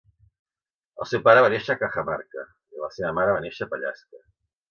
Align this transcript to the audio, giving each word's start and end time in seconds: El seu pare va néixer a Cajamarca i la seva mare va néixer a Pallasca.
El 1.03 1.09
seu 1.09 1.21
pare 1.27 1.43
va 1.45 1.51
néixer 1.53 1.75
a 1.75 1.75
Cajamarca 1.83 2.47
i 2.77 2.83
la 2.85 2.89
seva 2.95 3.13
mare 3.19 3.35
va 3.37 3.43
néixer 3.47 3.67
a 3.67 3.71
Pallasca. 3.75 4.25